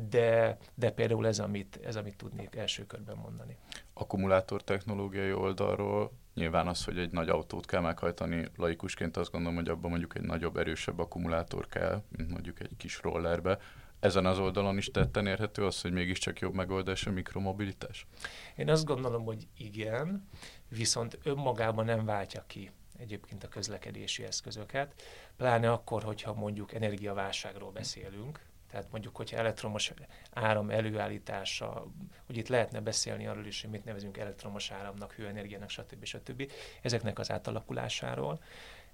[0.09, 3.57] de, de például ez amit, ez, amit tudnék első körben mondani.
[3.93, 9.69] Akkumulátor technológiai oldalról nyilván az, hogy egy nagy autót kell meghajtani, laikusként azt gondolom, hogy
[9.69, 13.59] abban mondjuk egy nagyobb, erősebb akkumulátor kell, mint mondjuk egy kis rollerbe.
[13.99, 18.07] Ezen az oldalon is tetten érhető az, hogy mégiscsak jobb megoldás a mikromobilitás?
[18.55, 20.27] Én azt gondolom, hogy igen,
[20.67, 25.03] viszont önmagában nem váltja ki egyébként a közlekedési eszközöket,
[25.37, 29.93] pláne akkor, hogyha mondjuk energiaválságról beszélünk, Tehát mondjuk, hogyha elektromos
[30.31, 31.87] áram előállítása,
[32.25, 36.05] hogy itt lehetne beszélni arról is, hogy mit nevezünk elektromos áramnak, hőenergiának, stb.
[36.05, 36.51] stb.
[36.81, 38.39] Ezeknek az átalakulásáról.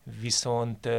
[0.03, 0.89] Viszont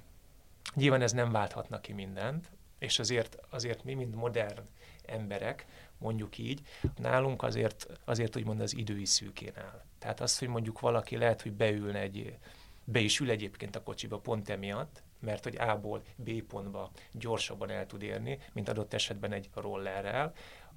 [0.74, 4.68] nyilván ez nem válthatna ki mindent, és azért, azért mi, mint modern
[5.06, 5.66] emberek,
[5.98, 6.60] mondjuk így,
[6.96, 9.84] nálunk azért, azért úgymond az idői szűkén áll.
[9.98, 12.36] Tehát az, hogy mondjuk valaki lehet, hogy beülne egy,
[12.84, 17.86] be is ül egyébként a kocsiba pont emiatt, mert hogy A-ból B pontba gyorsabban el
[17.86, 20.32] tud érni, mint adott esetben egy rollerrel,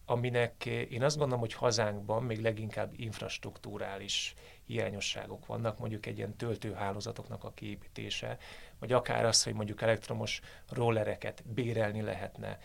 [0.06, 4.34] aminek én azt gondolom, hogy hazánkban még leginkább infrastruktúrális
[4.66, 8.38] hiányosságok vannak, mondjuk egy ilyen töltőhálózatoknak a kiépítése,
[8.80, 12.60] vagy akár az, hogy mondjuk elektromos rollereket bérelni lehetne,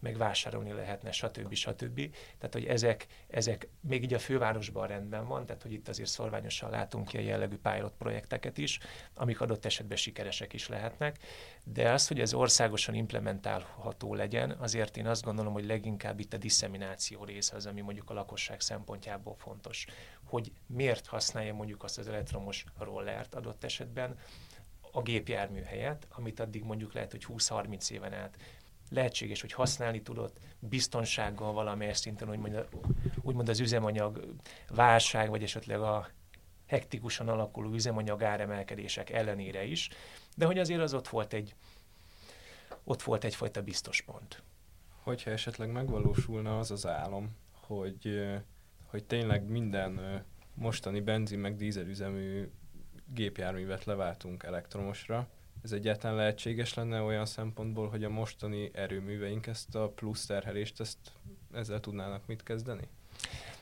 [0.00, 1.54] meg vásárolni lehetne, stb.
[1.54, 2.14] stb.
[2.38, 6.70] Tehát, hogy ezek, ezek még így a fővárosban rendben van, tehát, hogy itt azért szorványosan
[6.70, 8.78] látunk ilyen jellegű pilot projekteket is,
[9.14, 11.18] amik adott esetben sikeresek is lehetnek,
[11.64, 16.38] de az, hogy ez országosan implementálható legyen, azért én azt gondolom, hogy leginkább itt a
[16.38, 19.86] disszemináció része az, ami mondjuk a lakosság szempontjából fontos,
[20.24, 24.18] hogy miért használja mondjuk azt az elektromos rollert adott esetben,
[24.92, 28.36] a gépjármű helyett, amit addig mondjuk lehet, hogy 20-30 éven át
[28.90, 32.66] lehetséges, hogy használni tudod biztonsággal valamelyes szinten, úgymond,
[33.22, 34.34] úgymond az üzemanyag
[34.68, 36.08] válság, vagy esetleg a
[36.66, 39.88] hektikusan alakuló üzemanyag áremelkedések ellenére is,
[40.36, 41.54] de hogy azért az ott volt egy,
[42.84, 44.42] ott volt egyfajta biztos pont.
[45.02, 48.20] Hogyha esetleg megvalósulna az az álom, hogy,
[48.84, 50.24] hogy tényleg minden
[50.54, 52.50] mostani benzin meg dízelüzemű
[53.06, 55.28] gépjárművet leváltunk elektromosra,
[55.62, 60.98] ez egyáltalán lehetséges lenne olyan szempontból, hogy a mostani erőműveink ezt a plusz terhelést, ezt
[61.52, 62.88] ezzel tudnának mit kezdeni?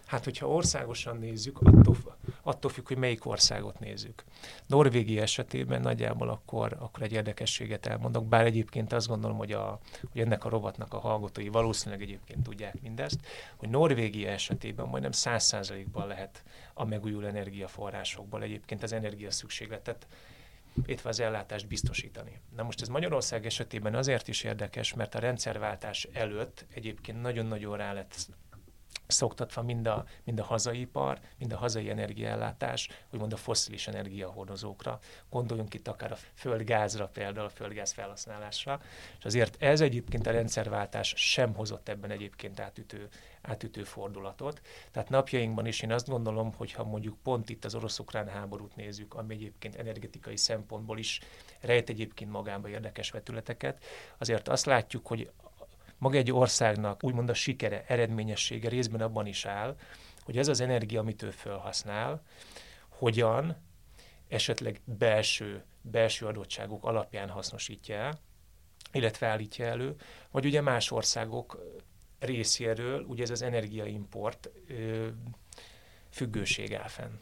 [0.06, 1.96] Hát, hogyha országosan nézzük, attól,
[2.42, 4.24] attól függ, hogy melyik országot nézzük.
[4.66, 9.78] Norvégia esetében nagyjából akkor, akkor egy érdekességet elmondok, bár egyébként azt gondolom, hogy, a,
[10.12, 13.20] hogy ennek a rovatnak a hallgatói valószínűleg egyébként tudják mindezt,
[13.56, 16.42] hogy Norvégia esetében majdnem száz százalékban lehet
[16.74, 20.06] a megújuló energiaforrásokból egyébként az energia szükségletet
[20.86, 22.40] illetve az ellátást biztosítani.
[22.56, 27.92] Na most ez Magyarország esetében azért is érdekes, mert a rendszerváltás előtt egyébként nagyon-nagyon rá
[27.92, 28.14] lett
[29.08, 34.98] szoktatva mind a, mind a hazai ipar, mind a hazai energiaellátás, úgymond a foszilis energiahordozókra.
[35.30, 38.80] Gondoljunk itt akár a földgázra, például a földgáz felhasználásra.
[39.18, 43.08] És azért ez egyébként a rendszerváltás sem hozott ebben egyébként átütő,
[43.42, 44.60] átütő fordulatot.
[44.90, 49.14] Tehát napjainkban is én azt gondolom, hogy ha mondjuk pont itt az orosz-ukrán háborút nézzük,
[49.14, 51.20] ami egyébként energetikai szempontból is
[51.60, 53.84] rejt egyébként magába érdekes vetületeket,
[54.18, 55.30] azért azt látjuk, hogy
[55.98, 59.76] maga egy országnak úgymond a sikere, eredményessége részben abban is áll,
[60.24, 62.22] hogy ez az energia, amit ő felhasznál,
[62.88, 63.56] hogyan
[64.28, 68.20] esetleg belső, belső adottságok alapján hasznosítja el,
[68.92, 69.96] illetve állítja elő,
[70.30, 71.62] vagy ugye más országok
[72.18, 74.50] részéről, ugye ez az energiaimport
[76.10, 77.12] függőség áll fenn.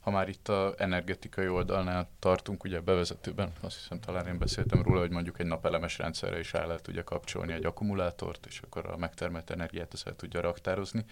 [0.00, 4.82] Ha már itt a energetikai oldalnál tartunk, ugye a bevezetőben azt hiszem talán én beszéltem
[4.82, 8.86] róla, hogy mondjuk egy napelemes rendszerre is el lehet ugye kapcsolni egy akkumulátort, és akkor
[8.86, 11.04] a megtermelt energiát ezt tudja raktározni.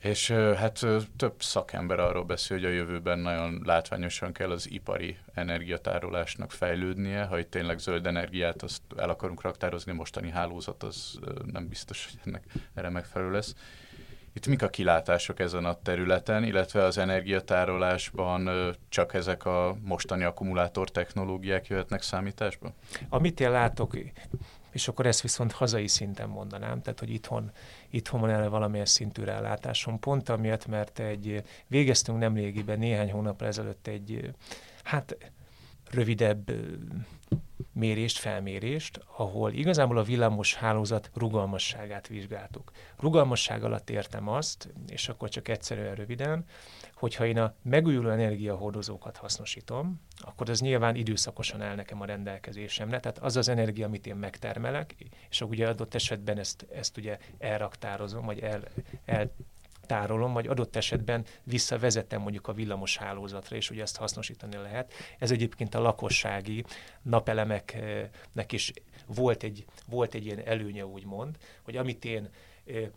[0.00, 6.52] És hát több szakember arról beszél, hogy a jövőben nagyon látványosan kell az ipari energiatárolásnak
[6.52, 11.18] fejlődnie, ha itt tényleg zöld energiát azt el akarunk raktározni, mostani hálózat az
[11.52, 13.54] nem biztos, hogy ennek erre megfelelő lesz.
[14.32, 18.50] Itt mik a kilátások ezen a területen, illetve az energiatárolásban
[18.88, 22.72] csak ezek a mostani akkumulátor technológiák jöhetnek számításba?
[23.08, 23.96] Amit én látok,
[24.70, 27.50] és akkor ezt viszont hazai szinten mondanám, tehát hogy itthon,
[27.90, 29.98] itthon van erre valamilyen szintű rálátásom.
[29.98, 34.30] Pont amiatt, mert egy, végeztünk nemrégiben, néhány hónapra ezelőtt egy,
[34.82, 35.16] hát
[35.90, 36.52] rövidebb
[37.72, 42.70] mérést, felmérést, ahol igazából a villamos hálózat rugalmasságát vizsgáltuk.
[42.98, 46.44] Rugalmasság alatt értem azt, és akkor csak egyszerűen röviden,
[46.94, 53.18] hogyha én a megújuló energiahordozókat hasznosítom, akkor az nyilván időszakosan áll nekem a rendelkezésemre, tehát
[53.18, 54.94] az az energia, amit én megtermelek,
[55.30, 58.62] és ugye adott esetben ezt, ezt ugye elraktározom, vagy el,
[59.04, 59.30] el
[59.90, 64.92] tárolom, vagy adott esetben visszavezetem mondjuk a villamos hálózatra, és ugye ezt hasznosítani lehet.
[65.18, 66.64] Ez egyébként a lakossági
[67.02, 68.72] napelemeknek is
[69.06, 72.28] volt egy, volt egy ilyen előnye, úgymond, hogy amit én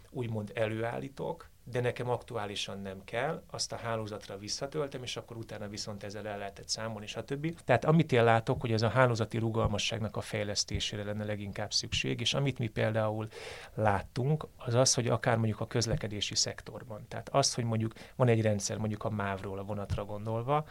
[0.10, 6.03] úgymond előállítok, de nekem aktuálisan nem kell, azt a hálózatra visszatöltem, és akkor utána viszont
[6.03, 7.59] ezzel el lehetett számolni, stb.
[7.66, 12.34] Tehát amit én látok, hogy ez a hálózati rugalmasságnak a fejlesztésére lenne leginkább szükség, és
[12.34, 13.28] amit mi például
[13.74, 17.05] láttunk, az az, hogy akár mondjuk a közlekedési szektorban.
[17.07, 20.66] Tehát az, hogy mondjuk van egy rendszer, mondjuk a MÁV-ról a vonatra gondolva,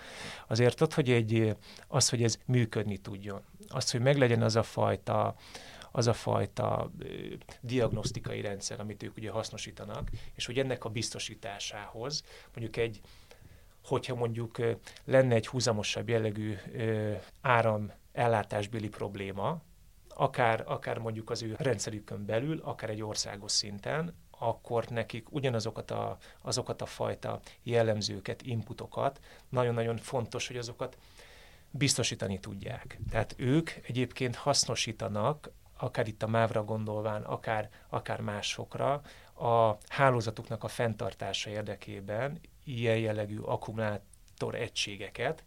[0.46, 1.56] azért ott, hogy egy,
[1.88, 5.34] az, hogy ez működni tudjon, az, hogy meglegyen az a fajta
[5.92, 6.90] az a fajta
[7.60, 12.24] diagnosztikai rendszer, amit ők ugye hasznosítanak, és hogy ennek a biztosításához
[12.54, 13.00] mondjuk egy
[13.84, 14.58] hogyha mondjuk
[15.04, 16.56] lenne egy húzamosabb jellegű
[17.40, 19.60] áram ellátásbéli probléma,
[20.08, 26.18] akár, akár mondjuk az ő rendszerükön belül, akár egy országos szinten, akkor nekik ugyanazokat a,
[26.42, 30.96] azokat a fajta jellemzőket, inputokat, nagyon-nagyon fontos, hogy azokat
[31.70, 32.98] biztosítani tudják.
[33.10, 35.50] Tehát ők egyébként hasznosítanak,
[35.82, 39.02] akár itt a mávra gondolván, akár, akár másokra,
[39.34, 45.44] a hálózatuknak a fenntartása érdekében ilyen jellegű akkumulátor egységeket,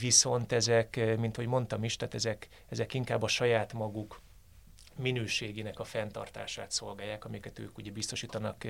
[0.00, 4.20] viszont ezek, mint hogy mondtam is, tehát ezek, ezek inkább a saját maguk
[4.96, 8.64] minőségének a fenntartását szolgálják, amiket ők ugye biztosítanak,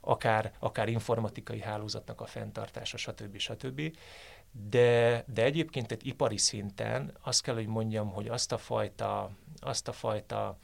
[0.00, 3.38] akár, akár informatikai hálózatnak a fenntartása, stb.
[3.38, 3.96] stb.
[4.50, 9.30] De, de egyébként egy ipari szinten azt kell, hogy mondjam, hogy azt a fajta,
[9.66, 10.56] azt a fajta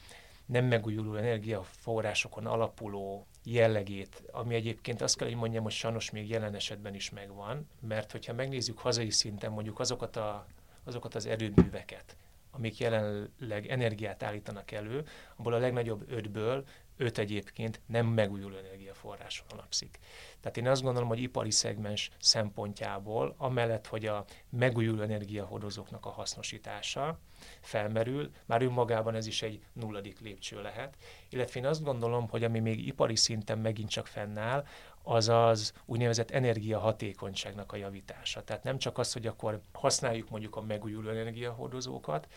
[0.46, 6.54] nem megújuló energiaforrásokon alapuló jellegét, ami egyébként azt kell, hogy mondjam, hogy sajnos még jelen
[6.54, 10.46] esetben is megvan, mert hogyha megnézzük hazai szinten mondjuk azokat, a,
[10.84, 12.16] azokat az erőműveket,
[12.50, 15.04] amik jelenleg energiát állítanak elő,
[15.36, 16.64] abból a legnagyobb ötből
[16.96, 19.98] öt egyébként nem megújuló energiaforráson alapszik.
[20.40, 27.18] Tehát én azt gondolom, hogy ipari szegmens szempontjából, amellett, hogy a megújuló energiahordozóknak a hasznosítása
[27.60, 30.96] felmerül, már önmagában ez is egy nulladik lépcső lehet.
[31.28, 34.64] Illetve én azt gondolom, hogy ami még ipari szinten megint csak fennáll,
[35.02, 38.44] az az úgynevezett energiahatékonyságnak a javítása.
[38.44, 42.28] Tehát nem csak az, hogy akkor használjuk mondjuk a megújuló energiahordozókat,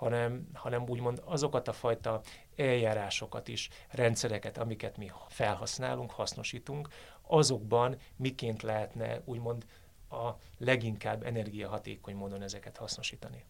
[0.00, 2.20] hanem, hanem úgymond azokat a fajta
[2.56, 6.88] eljárásokat is, rendszereket, amiket mi felhasználunk, hasznosítunk,
[7.22, 9.66] azokban miként lehetne úgymond
[10.10, 13.44] a leginkább energiahatékony módon ezeket hasznosítani.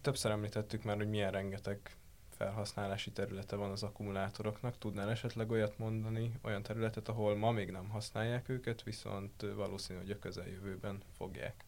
[0.00, 1.96] Többször említettük már, hogy milyen rengeteg
[2.28, 4.78] felhasználási területe van az akkumulátoroknak.
[4.78, 10.10] Tudnál esetleg olyat mondani, olyan területet, ahol ma még nem használják őket, viszont valószínű, hogy
[10.10, 11.64] a közeljövőben fogják?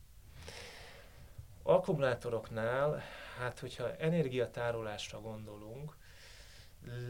[1.63, 3.03] Akkumulátoroknál,
[3.39, 5.97] hát hogyha energiatárolásra gondolunk,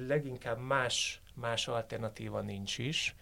[0.06, 3.14] leginkább más, más alternatíva nincs is.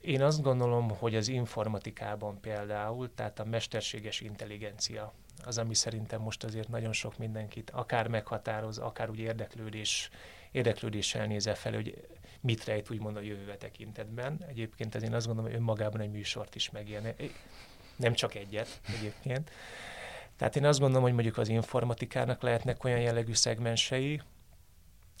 [0.00, 5.12] Én azt gondolom, hogy az informatikában például, tehát a mesterséges intelligencia
[5.44, 10.10] az, ami szerintem most azért nagyon sok mindenkit akár meghatároz, akár úgy érdeklődés,
[10.50, 12.06] érdeklődéssel nézel fel, hogy
[12.40, 14.44] mit rejt úgymond a jövőbe tekintetben.
[14.48, 17.14] Egyébként ez én azt gondolom, hogy önmagában egy műsort is megérne.
[17.96, 19.50] Nem csak egyet egyébként.
[20.36, 24.20] Tehát én azt gondolom, hogy mondjuk az informatikának lehetnek olyan jellegű szegmensei,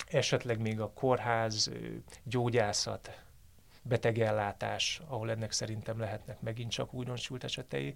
[0.06, 1.70] esetleg még a kórház,
[2.22, 3.24] gyógyászat,
[3.82, 7.94] betegellátás, ahol ennek szerintem lehetnek megint csak újdonsült esetei,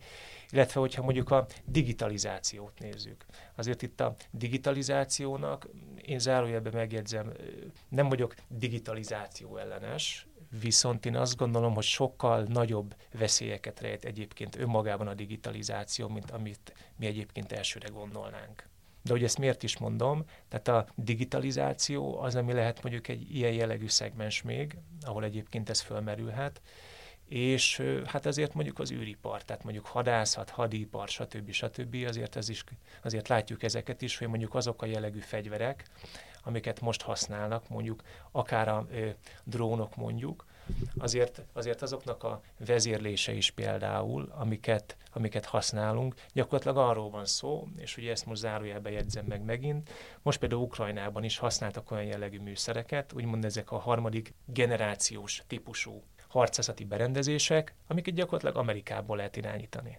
[0.50, 3.24] illetve hogyha mondjuk a digitalizációt nézzük.
[3.54, 5.68] Azért itt a digitalizációnak,
[6.02, 7.32] én zárójelben megjegyzem,
[7.88, 10.27] nem vagyok digitalizáció ellenes,
[10.60, 16.72] viszont én azt gondolom, hogy sokkal nagyobb veszélyeket rejt egyébként önmagában a digitalizáció, mint amit
[16.96, 18.68] mi egyébként elsőre gondolnánk.
[19.02, 23.52] De hogy ezt miért is mondom, tehát a digitalizáció az, ami lehet mondjuk egy ilyen
[23.52, 26.60] jellegű szegmens még, ahol egyébként ez fölmerülhet,
[27.28, 31.50] és hát azért mondjuk az űripar, tehát mondjuk hadászat, hadipar, stb.
[31.50, 31.96] stb.
[32.06, 32.64] azért, ez is,
[33.02, 35.84] azért látjuk ezeket is, hogy mondjuk azok a jellegű fegyverek,
[36.48, 39.08] amiket most használnak, mondjuk akár a ö,
[39.44, 40.46] drónok mondjuk,
[40.98, 47.96] azért, azért azoknak a vezérlése is például, amiket, amiket használunk, gyakorlatilag arról van szó, és
[47.96, 49.90] ugye ezt most zárójelbe jegyzem meg megint,
[50.22, 56.84] most például Ukrajnában is használtak olyan jellegű műszereket, úgymond ezek a harmadik generációs típusú harcászati
[56.84, 59.98] berendezések, amiket gyakorlatilag Amerikából lehet irányítani.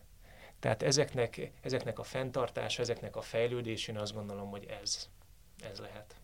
[0.59, 5.09] Tehát ezeknek, ezeknek a fenntartása, ezeknek a fejlődésén azt gondolom, hogy ez,
[5.71, 6.18] ez lehet.